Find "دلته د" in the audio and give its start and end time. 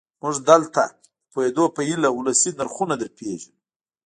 0.49-0.93